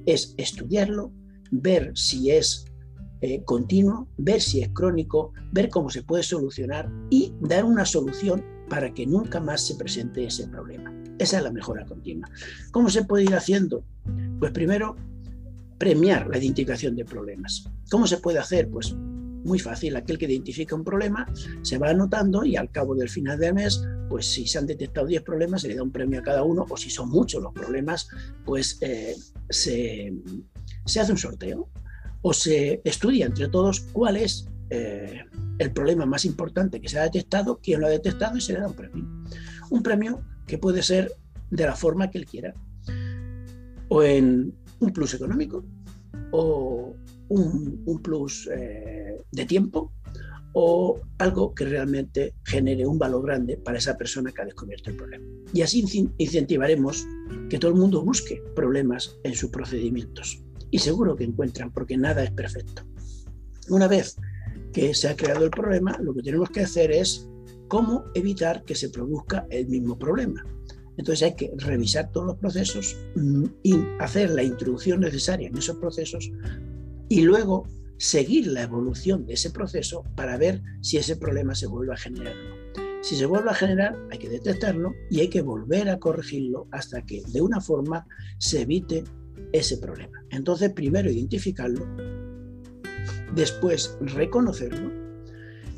es 0.05 0.33
estudiarlo, 0.37 1.11
ver 1.51 1.91
si 1.95 2.31
es 2.31 2.65
eh, 3.21 3.43
continuo, 3.43 4.07
ver 4.17 4.41
si 4.41 4.61
es 4.61 4.69
crónico, 4.69 5.33
ver 5.51 5.69
cómo 5.69 5.89
se 5.89 6.03
puede 6.03 6.23
solucionar 6.23 6.89
y 7.09 7.33
dar 7.41 7.65
una 7.65 7.85
solución 7.85 8.43
para 8.71 8.93
que 8.93 9.05
nunca 9.05 9.41
más 9.41 9.67
se 9.67 9.75
presente 9.75 10.23
ese 10.23 10.47
problema. 10.47 10.93
Esa 11.19 11.39
es 11.39 11.43
la 11.43 11.51
mejora 11.51 11.85
continua. 11.85 12.29
¿Cómo 12.71 12.89
se 12.89 13.03
puede 13.03 13.25
ir 13.25 13.35
haciendo? 13.35 13.83
Pues 14.39 14.53
primero, 14.53 14.95
premiar 15.77 16.29
la 16.29 16.37
identificación 16.37 16.95
de 16.95 17.03
problemas. 17.03 17.69
¿Cómo 17.89 18.07
se 18.07 18.19
puede 18.19 18.39
hacer? 18.39 18.69
Pues 18.69 18.93
muy 18.93 19.59
fácil. 19.59 19.97
Aquel 19.97 20.17
que 20.17 20.25
identifica 20.25 20.73
un 20.73 20.85
problema 20.85 21.27
se 21.63 21.77
va 21.79 21.89
anotando 21.89 22.45
y 22.45 22.55
al 22.55 22.71
cabo 22.71 22.95
del 22.95 23.09
final 23.09 23.37
del 23.37 23.55
mes, 23.55 23.83
pues 24.07 24.25
si 24.25 24.47
se 24.47 24.57
han 24.57 24.67
detectado 24.67 25.05
10 25.05 25.21
problemas, 25.23 25.63
se 25.63 25.67
le 25.67 25.75
da 25.75 25.83
un 25.83 25.91
premio 25.91 26.21
a 26.21 26.23
cada 26.23 26.43
uno, 26.43 26.65
o 26.69 26.77
si 26.77 26.89
son 26.89 27.09
muchos 27.09 27.43
los 27.43 27.51
problemas, 27.51 28.07
pues 28.45 28.77
eh, 28.79 29.17
se, 29.49 30.13
hace 30.85 31.11
un 31.11 31.17
sorteo 31.17 31.67
o 32.21 32.31
se 32.31 32.79
estudia 32.85 33.25
entre 33.25 33.49
todos 33.49 33.81
cuál 33.91 34.15
es 34.15 34.47
eh, 34.69 35.25
el 35.61 35.71
problema 35.71 36.05
más 36.05 36.25
importante 36.25 36.81
que 36.81 36.89
se 36.89 36.99
ha 36.99 37.03
detectado, 37.03 37.59
quién 37.61 37.81
lo 37.81 37.87
ha 37.87 37.89
detectado 37.89 38.37
y 38.37 38.41
se 38.41 38.53
le 38.53 38.59
da 38.59 38.67
un 38.67 38.73
premio. 38.73 39.05
Un 39.69 39.83
premio 39.83 40.21
que 40.47 40.57
puede 40.57 40.81
ser 40.81 41.11
de 41.49 41.65
la 41.65 41.75
forma 41.75 42.09
que 42.09 42.17
él 42.17 42.25
quiera, 42.25 42.53
o 43.89 44.03
en 44.03 44.53
un 44.79 44.93
plus 44.93 45.13
económico, 45.13 45.63
o 46.31 46.95
un, 47.29 48.01
plus 48.01 48.49
eh, 48.51 49.21
de 49.31 49.45
tiempo 49.45 49.91
o 50.53 50.99
algo 51.17 51.53
que 51.53 51.65
realmente 51.65 52.33
genere 52.43 52.85
un 52.85 52.99
valor 52.99 53.23
grande 53.25 53.57
para 53.57 53.77
esa 53.77 53.97
persona 53.97 54.31
que 54.31 54.41
ha 54.41 54.45
descubierto 54.45 54.89
el 54.89 54.97
problema. 54.97 55.25
Y 55.53 55.61
así 55.61 55.85
incentivaremos 56.17 57.07
que 57.49 57.57
todo 57.57 57.71
el 57.71 57.77
mundo 57.77 58.03
busque 58.03 58.41
problemas 58.55 59.17
en 59.23 59.33
sus 59.33 59.49
procedimientos. 59.49 60.43
Y 60.69 60.79
seguro 60.79 61.15
que 61.15 61.23
encuentran, 61.23 61.71
porque 61.71 61.97
nada 61.97 62.23
es 62.23 62.31
perfecto. 62.31 62.83
Una 63.69 63.87
vez 63.87 64.17
que 64.73 64.93
se 64.93 65.09
ha 65.09 65.15
creado 65.15 65.45
el 65.45 65.51
problema, 65.51 65.97
lo 66.01 66.13
que 66.13 66.21
tenemos 66.21 66.49
que 66.49 66.61
hacer 66.61 66.91
es 66.91 67.27
cómo 67.67 68.05
evitar 68.13 68.63
que 68.63 68.75
se 68.75 68.89
produzca 68.89 69.45
el 69.49 69.67
mismo 69.67 69.97
problema. 69.97 70.45
Entonces 70.97 71.23
hay 71.23 71.35
que 71.35 71.51
revisar 71.57 72.11
todos 72.11 72.27
los 72.27 72.37
procesos 72.37 72.97
mm, 73.15 73.45
y 73.63 73.75
hacer 73.99 74.31
la 74.31 74.43
introducción 74.43 74.99
necesaria 74.99 75.47
en 75.47 75.57
esos 75.57 75.77
procesos 75.77 76.31
y 77.09 77.21
luego 77.21 77.67
seguir 77.97 78.47
la 78.47 78.63
evolución 78.63 79.25
de 79.25 79.33
ese 79.33 79.51
proceso 79.51 80.03
para 80.15 80.37
ver 80.37 80.61
si 80.81 80.97
ese 80.97 81.15
problema 81.15 81.55
se 81.55 81.67
vuelve 81.67 81.93
a 81.93 81.97
generar. 81.97 82.33
Si 83.01 83.15
se 83.15 83.25
vuelve 83.25 83.49
a 83.49 83.55
generar, 83.55 83.97
hay 84.11 84.19
que 84.19 84.29
detectarlo 84.29 84.93
y 85.09 85.21
hay 85.21 85.27
que 85.27 85.41
volver 85.41 85.89
a 85.89 85.97
corregirlo 85.97 86.67
hasta 86.71 87.03
que 87.05 87.23
de 87.27 87.41
una 87.41 87.61
forma 87.61 88.05
se 88.37 88.61
evite 88.61 89.03
ese 89.53 89.77
problema. 89.77 90.23
Entonces, 90.29 90.71
primero 90.71 91.09
identificarlo, 91.09 91.85
después 93.35 93.97
reconocerlo, 94.01 94.91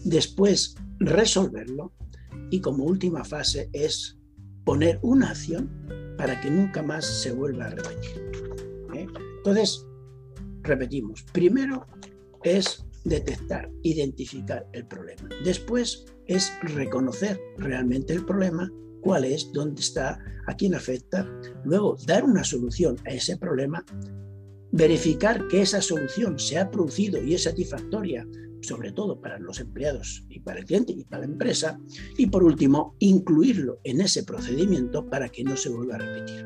después 0.04 0.76
resolverlo 1.00 1.94
y 2.50 2.62
como 2.62 2.86
última 2.86 3.24
fase 3.24 3.70
es 3.74 4.18
poner 4.64 5.00
una 5.02 5.30
acción 5.30 5.70
para 6.18 6.40
que 6.40 6.50
nunca 6.50 6.84
más 6.84 7.06
se 7.06 7.32
vuelva 7.32 7.66
a 7.66 7.70
repetir. 7.72 8.32
¿eh? 8.96 9.08
Entonces, 9.38 9.86
repetimos, 10.62 11.24
primero 11.34 11.86
es 12.44 12.86
detectar, 13.04 13.70
identificar 13.82 14.68
el 14.74 14.86
problema. 14.88 15.30
Después 15.44 16.06
es 16.28 16.52
reconocer 16.62 17.40
realmente 17.58 18.14
el 18.14 18.26
problema, 18.26 18.72
cuál 19.02 19.26
es, 19.26 19.52
dónde 19.52 19.82
está, 19.82 20.20
a 20.48 20.56
quién 20.56 20.76
afecta. 20.76 21.28
Luego 21.66 21.98
dar 22.08 22.24
una 22.24 22.44
solución 22.44 22.96
a 23.06 23.10
ese 23.10 23.38
problema, 23.38 23.84
verificar 24.74 25.48
que 25.48 25.62
esa 25.62 25.82
solución 25.82 26.40
se 26.40 26.58
ha 26.58 26.72
producido 26.72 27.24
y 27.24 27.36
es 27.36 27.44
satisfactoria, 27.44 28.28
sobre 28.62 28.92
todo 28.92 29.22
para 29.22 29.38
los 29.38 29.60
empleados 29.60 30.26
y 30.30 30.40
para 30.40 30.60
el 30.60 30.66
cliente 30.66 30.94
y 30.94 31.04
para 31.04 31.26
la 31.26 31.32
empresa. 31.32 31.80
Y 32.18 32.26
por 32.28 32.44
último, 32.44 32.96
incluirlo 32.98 33.80
en 33.84 34.02
ese 34.02 34.24
procedimiento 34.24 35.06
para 35.06 35.30
que 35.30 35.44
no 35.44 35.56
se 35.56 35.70
vuelva 35.70 35.96
a 35.96 36.00
repetir. 36.00 36.46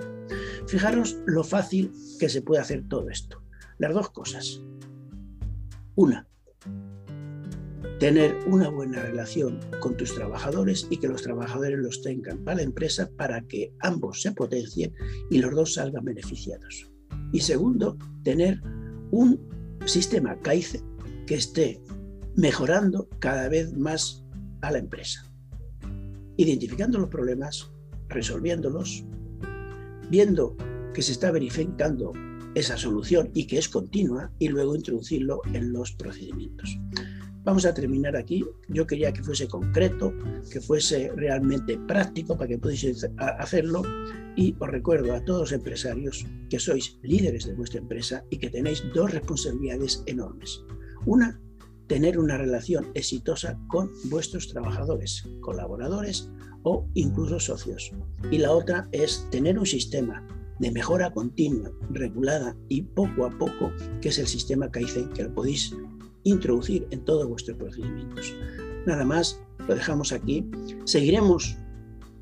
Fijaros 0.67 1.17
lo 1.25 1.45
fácil 1.45 1.93
que 2.19 2.27
se 2.27 2.41
puede 2.41 2.61
hacer 2.61 2.83
todo 2.89 3.09
esto. 3.09 3.41
Las 3.77 3.93
dos 3.93 4.09
cosas. 4.09 4.61
Una, 5.95 6.27
tener 7.97 8.37
una 8.45 8.69
buena 8.69 9.01
relación 9.03 9.61
con 9.79 9.95
tus 9.95 10.13
trabajadores 10.13 10.85
y 10.89 10.97
que 10.97 11.07
los 11.07 11.21
trabajadores 11.21 11.79
los 11.79 12.01
tengan 12.01 12.43
para 12.43 12.57
la 12.57 12.63
empresa 12.63 13.09
para 13.15 13.41
que 13.47 13.73
ambos 13.79 14.21
se 14.21 14.33
potencien 14.33 14.93
y 15.31 15.39
los 15.39 15.55
dos 15.55 15.75
salgan 15.75 16.03
beneficiados. 16.03 16.91
Y 17.31 17.41
segundo, 17.41 17.97
tener 18.23 18.61
un 19.11 19.39
sistema 19.85 20.39
CAICE 20.41 20.83
que 21.25 21.35
esté 21.35 21.81
mejorando 22.35 23.07
cada 23.19 23.49
vez 23.49 23.75
más 23.77 24.23
a 24.61 24.71
la 24.71 24.79
empresa, 24.79 25.25
identificando 26.37 26.99
los 26.99 27.09
problemas, 27.09 27.71
resolviéndolos, 28.09 29.05
viendo 30.09 30.55
que 30.93 31.01
se 31.01 31.11
está 31.11 31.31
verificando 31.31 32.13
esa 32.55 32.77
solución 32.77 33.29
y 33.33 33.45
que 33.45 33.57
es 33.57 33.69
continua 33.69 34.31
y 34.39 34.47
luego 34.47 34.75
introducirlo 34.75 35.41
en 35.53 35.73
los 35.73 35.91
procedimientos. 35.91 36.77
Vamos 37.47 37.65
a 37.65 37.73
terminar 37.73 38.17
aquí. 38.17 38.43
Yo 38.67 38.85
quería 38.85 39.13
que 39.13 39.23
fuese 39.23 39.47
concreto, 39.47 40.13
que 40.51 40.59
fuese 40.59 41.13
realmente 41.15 41.79
práctico 41.87 42.35
para 42.35 42.49
que 42.49 42.57
pudiese 42.57 42.93
hacerlo. 43.17 43.83
Y 44.35 44.53
os 44.59 44.67
recuerdo 44.67 45.13
a 45.13 45.23
todos 45.23 45.39
los 45.39 45.51
empresarios 45.53 46.25
que 46.49 46.59
sois 46.59 46.99
líderes 47.03 47.45
de 47.47 47.53
vuestra 47.53 47.79
empresa 47.79 48.25
y 48.29 48.37
que 48.37 48.49
tenéis 48.49 48.83
dos 48.93 49.13
responsabilidades 49.13 50.03
enormes. 50.07 50.61
Una, 51.05 51.39
tener 51.87 52.19
una 52.19 52.37
relación 52.37 52.91
exitosa 52.95 53.57
con 53.69 53.91
vuestros 54.09 54.49
trabajadores, 54.49 55.23
colaboradores 55.39 56.29
o 56.63 56.85
incluso 56.95 57.39
socios. 57.39 57.93
Y 58.29 58.39
la 58.39 58.51
otra 58.51 58.89
es 58.91 59.25
tener 59.31 59.57
un 59.57 59.65
sistema 59.65 60.21
de 60.59 60.71
mejora 60.71 61.13
continua, 61.13 61.71
regulada 61.91 62.57
y 62.67 62.81
poco 62.81 63.25
a 63.25 63.29
poco, 63.29 63.71
que 64.01 64.09
es 64.09 64.19
el 64.19 64.27
sistema 64.27 64.69
Kaizen 64.69 65.13
que 65.13 65.23
lo 65.23 65.33
podéis 65.33 65.73
introducir 66.23 66.87
en 66.91 67.03
todos 67.05 67.27
vuestros 67.27 67.57
procedimientos. 67.57 68.33
Nada 68.85 69.03
más, 69.03 69.41
lo 69.67 69.75
dejamos 69.75 70.11
aquí. 70.11 70.49
Seguiremos 70.85 71.57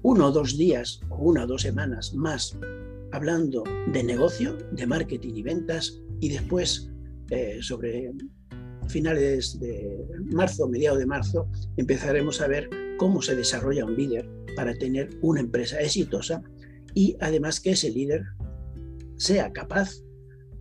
uno 0.04 0.28
o 0.28 0.32
dos 0.32 0.58
días 0.58 1.00
o 1.10 1.18
una 1.18 1.44
o 1.44 1.48
dos 1.48 1.64
semanas 1.64 2.14
más 2.14 2.58
hablando 3.12 3.64
de 3.92 4.04
negocio, 4.04 4.58
de 4.72 4.86
marketing 4.86 5.36
y 5.36 5.44
ventas 5.44 6.02
y 6.20 6.30
después 6.30 6.92
eh, 7.30 7.60
sobre 7.62 8.12
finales 8.88 9.60
de 9.60 10.06
marzo, 10.32 10.68
mediados 10.68 11.00
de 11.00 11.06
marzo, 11.06 11.50
empezaremos 11.78 12.42
a 12.42 12.48
ver 12.48 12.70
cómo 12.98 13.22
se 13.22 13.36
desarrolla 13.36 13.86
un 13.86 13.96
líder 13.96 14.30
para 14.56 14.74
tener 14.75 15.10
una 15.22 15.40
empresa 15.40 15.80
exitosa 15.80 16.44
y 16.94 17.16
además 17.20 17.60
que 17.60 17.72
ese 17.72 17.90
líder 17.90 18.24
sea 19.18 19.52
capaz 19.52 19.92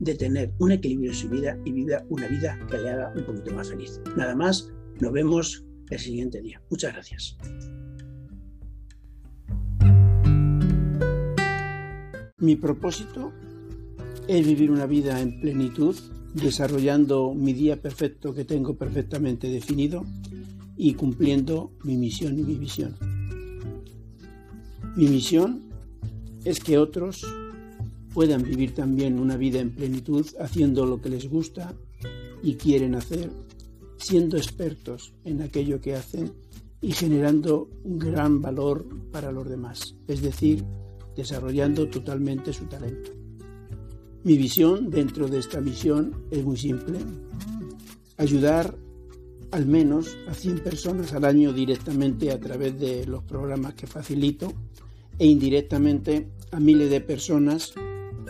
de 0.00 0.14
tener 0.14 0.52
un 0.58 0.72
equilibrio 0.72 1.10
en 1.10 1.16
su 1.16 1.28
vida 1.28 1.58
y 1.64 1.72
viva 1.72 2.04
una 2.08 2.26
vida 2.28 2.58
que 2.70 2.78
le 2.78 2.90
haga 2.90 3.12
un 3.16 3.24
poquito 3.24 3.54
más 3.54 3.70
feliz. 3.70 4.00
Nada 4.16 4.34
más, 4.34 4.70
nos 5.00 5.12
vemos 5.12 5.64
el 5.90 5.98
siguiente 5.98 6.40
día. 6.40 6.62
Muchas 6.70 6.92
gracias. 6.92 7.36
Mi 12.38 12.56
propósito 12.56 13.32
es 14.28 14.46
vivir 14.46 14.70
una 14.70 14.86
vida 14.86 15.20
en 15.20 15.40
plenitud, 15.40 15.96
desarrollando 16.34 17.32
mi 17.34 17.52
día 17.52 17.80
perfecto 17.80 18.34
que 18.34 18.44
tengo 18.44 18.76
perfectamente 18.76 19.48
definido 19.48 20.04
y 20.76 20.94
cumpliendo 20.94 21.72
mi 21.84 21.96
misión 21.96 22.38
y 22.38 22.42
mi 22.42 22.54
visión. 22.54 22.96
Mi 24.96 25.08
misión 25.08 25.62
es 26.44 26.60
que 26.60 26.78
otros 26.78 27.24
puedan 28.14 28.44
vivir 28.44 28.74
también 28.74 29.18
una 29.18 29.36
vida 29.36 29.58
en 29.58 29.74
plenitud 29.74 30.24
haciendo 30.38 30.86
lo 30.86 31.00
que 31.00 31.10
les 31.10 31.28
gusta 31.28 31.74
y 32.42 32.54
quieren 32.54 32.94
hacer, 32.94 33.28
siendo 33.96 34.36
expertos 34.36 35.12
en 35.24 35.42
aquello 35.42 35.80
que 35.80 35.96
hacen 35.96 36.32
y 36.80 36.92
generando 36.92 37.68
un 37.82 37.98
gran 37.98 38.40
valor 38.40 38.86
para 39.10 39.32
los 39.32 39.48
demás, 39.48 39.96
es 40.06 40.22
decir, 40.22 40.64
desarrollando 41.16 41.88
totalmente 41.88 42.52
su 42.52 42.66
talento. 42.66 43.10
Mi 44.22 44.38
visión 44.38 44.90
dentro 44.90 45.26
de 45.26 45.38
esta 45.38 45.60
misión 45.60 46.24
es 46.30 46.44
muy 46.44 46.56
simple. 46.56 46.98
Ayudar 48.16 48.76
al 49.50 49.66
menos 49.66 50.16
a 50.28 50.34
100 50.34 50.60
personas 50.60 51.12
al 51.12 51.24
año 51.24 51.52
directamente 51.52 52.30
a 52.30 52.38
través 52.38 52.78
de 52.78 53.06
los 53.06 53.24
programas 53.24 53.74
que 53.74 53.86
facilito 53.86 54.52
e 55.18 55.26
indirectamente 55.26 56.28
a 56.52 56.60
miles 56.60 56.90
de 56.90 57.00
personas 57.00 57.74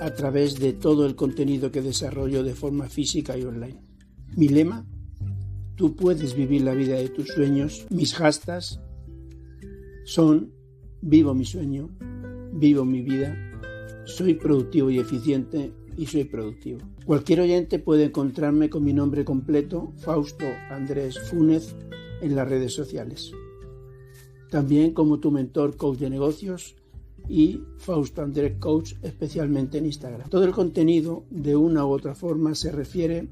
a 0.00 0.12
través 0.12 0.58
de 0.58 0.72
todo 0.72 1.06
el 1.06 1.14
contenido 1.14 1.70
que 1.70 1.82
desarrollo 1.82 2.42
de 2.42 2.54
forma 2.54 2.88
física 2.88 3.36
y 3.36 3.44
online. 3.44 3.80
Mi 4.36 4.48
lema, 4.48 4.86
tú 5.76 5.94
puedes 5.94 6.34
vivir 6.34 6.62
la 6.62 6.74
vida 6.74 6.96
de 6.96 7.08
tus 7.08 7.28
sueños. 7.28 7.86
Mis 7.90 8.14
hashtags 8.14 8.80
son 10.04 10.52
vivo 11.00 11.34
mi 11.34 11.44
sueño, 11.44 11.90
vivo 12.52 12.84
mi 12.84 13.02
vida, 13.02 13.36
soy 14.04 14.34
productivo 14.34 14.90
y 14.90 14.98
eficiente 14.98 15.72
y 15.96 16.06
soy 16.06 16.24
productivo. 16.24 16.80
Cualquier 17.04 17.40
oyente 17.40 17.78
puede 17.78 18.04
encontrarme 18.04 18.70
con 18.70 18.84
mi 18.84 18.92
nombre 18.92 19.24
completo, 19.24 19.92
Fausto 19.98 20.46
Andrés 20.70 21.18
Fúnez, 21.30 21.74
en 22.20 22.34
las 22.34 22.48
redes 22.48 22.72
sociales. 22.72 23.32
También 24.50 24.92
como 24.92 25.20
tu 25.20 25.30
mentor 25.30 25.76
coach 25.76 25.98
de 25.98 26.10
negocios 26.10 26.76
y 27.28 27.60
Fausto 27.78 28.22
Andrés 28.22 28.54
Coach, 28.58 28.94
especialmente 29.02 29.78
en 29.78 29.86
Instagram. 29.86 30.28
Todo 30.28 30.44
el 30.44 30.52
contenido, 30.52 31.24
de 31.30 31.56
una 31.56 31.86
u 31.86 31.90
otra 31.90 32.14
forma, 32.14 32.54
se 32.54 32.70
refiere 32.70 33.28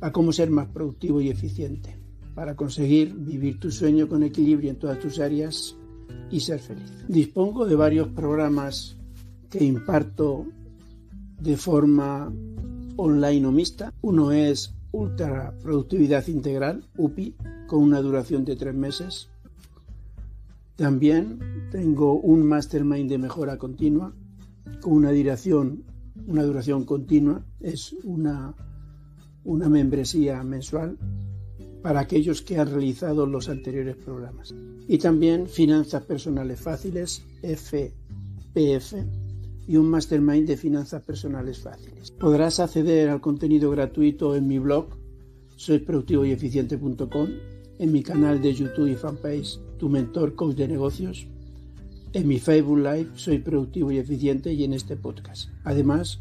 a 0.00 0.12
cómo 0.12 0.32
ser 0.32 0.50
más 0.50 0.68
productivo 0.68 1.20
y 1.20 1.30
eficiente 1.30 1.96
para 2.34 2.54
conseguir 2.54 3.14
vivir 3.14 3.58
tu 3.58 3.70
sueño 3.70 4.08
con 4.08 4.22
equilibrio 4.22 4.70
en 4.70 4.78
todas 4.78 5.00
tus 5.00 5.18
áreas 5.18 5.74
y 6.30 6.40
ser 6.40 6.60
feliz. 6.60 6.92
Dispongo 7.08 7.66
de 7.66 7.76
varios 7.76 8.08
programas 8.08 8.96
que 9.50 9.64
imparto 9.64 10.46
de 11.40 11.56
forma 11.56 12.32
online 12.96 13.46
o 13.46 13.52
mixta. 13.52 13.92
Uno 14.02 14.32
es 14.32 14.74
Ultra 14.92 15.54
Productividad 15.62 16.26
Integral, 16.28 16.84
UPI, 16.96 17.36
con 17.66 17.82
una 17.82 18.00
duración 18.00 18.44
de 18.44 18.56
tres 18.56 18.74
meses. 18.74 19.28
También 20.76 21.68
tengo 21.70 22.14
un 22.20 22.46
Mastermind 22.46 23.10
de 23.10 23.18
mejora 23.18 23.56
continua 23.56 24.14
con 24.80 24.92
una 24.92 25.12
duración, 25.12 25.84
una 26.26 26.42
duración 26.42 26.84
continua. 26.84 27.44
Es 27.60 27.94
una, 28.04 28.54
una 29.44 29.68
membresía 29.68 30.42
mensual 30.44 30.98
para 31.82 32.00
aquellos 32.00 32.42
que 32.42 32.58
han 32.58 32.70
realizado 32.70 33.26
los 33.26 33.48
anteriores 33.48 33.96
programas. 33.96 34.54
Y 34.88 34.98
también 34.98 35.46
Finanzas 35.46 36.02
Personales 36.04 36.60
Fáciles, 36.60 37.22
FPF, 37.42 38.94
y 39.68 39.76
un 39.76 39.88
mastermind 39.90 40.46
de 40.46 40.56
finanzas 40.56 41.02
personales 41.02 41.58
fáciles. 41.58 42.10
Podrás 42.12 42.60
acceder 42.60 43.08
al 43.08 43.20
contenido 43.20 43.70
gratuito 43.70 44.36
en 44.36 44.46
mi 44.46 44.58
blog 44.58 44.96
soyproductivoyeficiente.com, 45.56 47.28
en 47.78 47.92
mi 47.92 48.02
canal 48.02 48.40
de 48.40 48.54
YouTube 48.54 48.88
y 48.88 48.94
fanpage 48.94 49.58
Tu 49.78 49.88
Mentor 49.88 50.34
Coach 50.34 50.56
de 50.56 50.68
Negocios, 50.68 51.26
en 52.12 52.28
mi 52.28 52.38
Facebook 52.38 52.78
Live 52.78 53.10
Soy 53.14 53.38
Productivo 53.38 53.92
y 53.92 53.98
Eficiente 53.98 54.52
y 54.52 54.64
en 54.64 54.72
este 54.72 54.96
podcast. 54.96 55.50
Además 55.64 56.20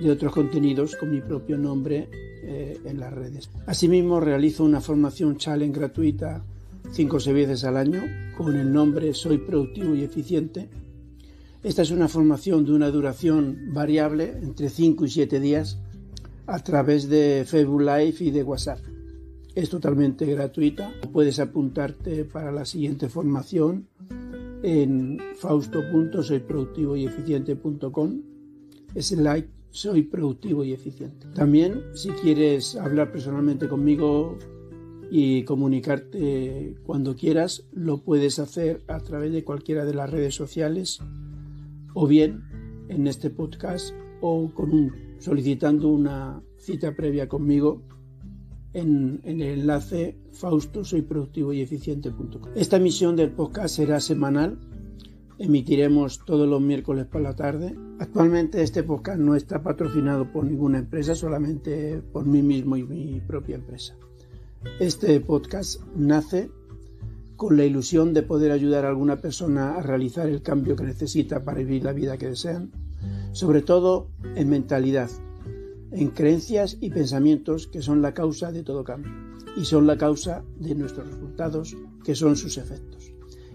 de 0.00 0.10
otros 0.10 0.32
contenidos 0.32 0.96
con 0.96 1.10
mi 1.10 1.20
propio 1.20 1.56
nombre 1.58 2.08
eh, 2.12 2.78
en 2.84 3.00
las 3.00 3.12
redes. 3.12 3.50
Asimismo, 3.66 4.20
realizo 4.20 4.64
una 4.64 4.80
formación 4.80 5.36
challenge 5.36 5.78
gratuita 5.78 6.44
5 6.90 7.16
o 7.16 7.20
6 7.20 7.34
veces 7.34 7.64
al 7.64 7.76
año 7.76 8.02
con 8.36 8.56
el 8.56 8.72
nombre 8.72 9.14
Soy 9.14 9.38
Productivo 9.38 9.94
y 9.94 10.02
Eficiente 10.02 10.68
esta 11.62 11.82
es 11.82 11.92
una 11.92 12.08
formación 12.08 12.64
de 12.64 12.72
una 12.72 12.90
duración 12.90 13.72
variable 13.72 14.34
entre 14.42 14.68
5 14.68 15.06
y 15.06 15.10
7 15.10 15.38
días 15.38 15.78
a 16.48 16.58
través 16.58 17.08
de 17.08 17.44
Facebook 17.46 17.82
Live 17.82 18.16
y 18.18 18.32
de 18.32 18.42
WhatsApp. 18.42 18.80
Es 19.54 19.68
totalmente 19.68 20.24
gratuita. 20.26 20.94
Puedes 21.12 21.38
apuntarte 21.38 22.24
para 22.24 22.50
la 22.52 22.64
siguiente 22.64 23.10
formación 23.10 23.86
en 24.62 25.20
fausto.soyproductivoyeficiente.com 25.36 28.22
like 29.16 29.48
soy 29.70 30.02
productivo 30.02 30.64
y 30.64 30.72
eficiente. 30.72 31.26
También 31.34 31.82
si 31.94 32.10
quieres 32.10 32.76
hablar 32.76 33.10
personalmente 33.10 33.68
conmigo 33.68 34.38
y 35.10 35.44
comunicarte 35.44 36.76
cuando 36.84 37.14
quieras, 37.14 37.64
lo 37.72 37.98
puedes 37.98 38.38
hacer 38.38 38.82
a 38.86 39.00
través 39.00 39.32
de 39.32 39.44
cualquiera 39.44 39.84
de 39.84 39.94
las 39.94 40.10
redes 40.10 40.34
sociales 40.34 41.00
o 41.94 42.06
bien 42.06 42.42
en 42.88 43.06
este 43.06 43.28
podcast 43.28 43.94
o 44.20 44.50
solicitando 45.18 45.88
una 45.88 46.42
cita 46.58 46.94
previa 46.94 47.28
conmigo 47.28 47.82
en, 48.74 49.20
el 49.24 49.42
enlace 49.42 50.16
fausto 50.32 50.84
soy 50.84 51.02
productivo 51.02 51.52
y 51.52 51.60
eficiente.com. 51.60 52.52
Esta 52.54 52.76
emisión 52.76 53.16
del 53.16 53.30
podcast 53.30 53.76
será 53.76 54.00
semanal. 54.00 54.58
Emitiremos 55.38 56.24
todos 56.24 56.48
los 56.48 56.60
miércoles 56.60 57.06
por 57.06 57.20
la 57.20 57.34
tarde. 57.34 57.76
Actualmente 57.98 58.62
este 58.62 58.82
podcast 58.82 59.18
no 59.18 59.34
está 59.34 59.62
patrocinado 59.62 60.30
por 60.30 60.44
ninguna 60.44 60.78
empresa, 60.78 61.14
solamente 61.14 62.00
por 62.12 62.26
mí 62.26 62.42
mismo 62.42 62.76
y 62.76 62.84
mi 62.84 63.20
propia 63.20 63.56
empresa. 63.56 63.96
Este 64.78 65.18
podcast 65.20 65.80
nace 65.96 66.50
con 67.36 67.56
la 67.56 67.64
ilusión 67.64 68.14
de 68.14 68.22
poder 68.22 68.52
ayudar 68.52 68.84
a 68.84 68.90
alguna 68.90 69.16
persona 69.16 69.74
a 69.74 69.82
realizar 69.82 70.28
el 70.28 70.42
cambio 70.42 70.76
que 70.76 70.84
necesita 70.84 71.42
para 71.42 71.58
vivir 71.58 71.82
la 71.82 71.92
vida 71.92 72.16
que 72.16 72.28
desean, 72.28 72.70
sobre 73.32 73.62
todo 73.62 74.06
en 74.36 74.48
mentalidad, 74.48 75.10
en 75.92 76.08
creencias 76.10 76.78
y 76.80 76.90
pensamientos 76.90 77.66
que 77.66 77.82
son 77.82 78.02
la 78.02 78.14
causa 78.14 78.50
de 78.50 78.62
todo 78.62 78.84
cambio 78.84 79.12
y 79.56 79.64
son 79.64 79.86
la 79.86 79.96
causa 79.96 80.44
de 80.58 80.74
nuestros 80.74 81.06
resultados 81.06 81.76
que 82.04 82.14
son 82.14 82.36
sus 82.36 82.56
efectos. 82.56 83.12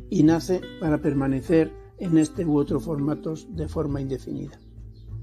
Y 0.09 0.23
nace 0.23 0.61
para 0.79 1.01
permanecer 1.01 1.71
en 1.97 2.17
este 2.17 2.45
u 2.45 2.57
otro 2.57 2.79
formatos 2.79 3.47
de 3.55 3.67
forma 3.67 3.99
indefinida. 3.99 4.59